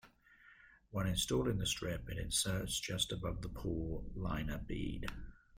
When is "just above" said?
2.79-3.43